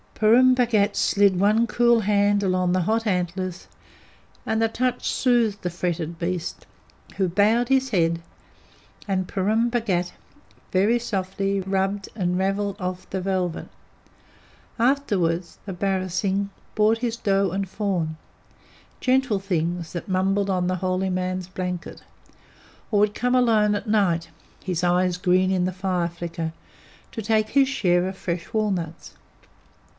[0.15, 3.67] Purun Bhagat slid one cool hand along the hot antlers,
[4.45, 6.67] and the touch soothed the fretted beast,
[7.17, 8.21] who bowed his head,
[9.07, 10.13] and Purun Bhagat
[10.71, 13.67] very softly rubbed and ravelled off the velvet.
[14.79, 18.17] Afterward, the barasingh brought his doe and fawn
[18.99, 22.03] gentle things that mumbled on the holy man's blanket
[22.91, 24.29] or would come alone at night,
[24.63, 26.53] his eyes green in the fire flicker,
[27.11, 29.13] to take his share of fresh walnuts.